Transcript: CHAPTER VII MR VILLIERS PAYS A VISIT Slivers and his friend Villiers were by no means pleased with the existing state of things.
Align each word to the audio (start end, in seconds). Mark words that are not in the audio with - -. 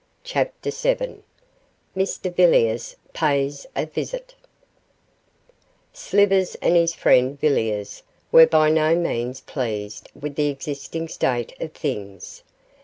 CHAPTER 0.23 0.71
VII 0.71 1.19
MR 1.95 2.35
VILLIERS 2.35 2.95
PAYS 3.13 3.67
A 3.75 3.85
VISIT 3.85 4.33
Slivers 5.93 6.55
and 6.55 6.75
his 6.75 6.95
friend 6.95 7.39
Villiers 7.39 8.01
were 8.31 8.47
by 8.47 8.71
no 8.71 8.95
means 8.95 9.41
pleased 9.41 10.09
with 10.19 10.33
the 10.33 10.49
existing 10.49 11.07
state 11.07 11.53
of 11.61 11.73
things. 11.73 12.41